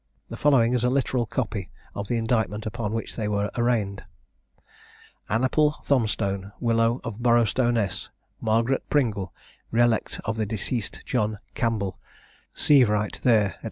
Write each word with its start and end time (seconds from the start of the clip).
The 0.29 0.35
following 0.35 0.73
is 0.73 0.83
a 0.83 0.89
literal 0.89 1.27
copy 1.27 1.69
of 1.93 2.07
the 2.07 2.17
indictment 2.17 2.65
upon 2.65 2.91
which 2.91 3.15
they 3.15 3.27
were 3.27 3.51
arraigned 3.55 4.03
"Annaple 5.29 5.75
Thomsone, 5.85 6.51
widow 6.59 7.01
in 7.05 7.11
Borrostowness, 7.21 8.09
Margaret 8.41 8.83
Pringle, 8.89 9.31
relect 9.69 10.19
of 10.25 10.37
the 10.37 10.47
deceast 10.47 11.05
John 11.05 11.37
Campbell, 11.53 11.99
seivewright 12.55 13.21
there, 13.21 13.51
&c. 13.51 13.57